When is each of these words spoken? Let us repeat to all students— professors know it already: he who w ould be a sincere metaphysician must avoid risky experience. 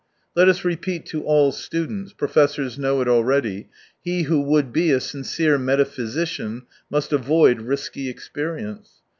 Let 0.35 0.49
us 0.49 0.65
repeat 0.65 1.05
to 1.11 1.21
all 1.25 1.51
students— 1.51 2.11
professors 2.13 2.75
know 2.79 3.01
it 3.01 3.07
already: 3.07 3.69
he 4.03 4.23
who 4.23 4.39
w 4.41 4.57
ould 4.57 4.73
be 4.73 4.89
a 4.89 4.99
sincere 4.99 5.59
metaphysician 5.59 6.63
must 6.89 7.13
avoid 7.13 7.61
risky 7.61 8.09
experience. 8.09 9.03